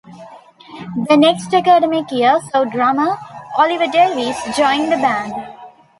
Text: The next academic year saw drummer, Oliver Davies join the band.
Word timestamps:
The 1.09 1.15
next 1.15 1.53
academic 1.53 2.09
year 2.11 2.39
saw 2.49 2.63
drummer, 2.63 3.17
Oliver 3.59 3.85
Davies 3.85 4.35
join 4.57 4.89
the 4.89 4.95
band. 4.97 5.31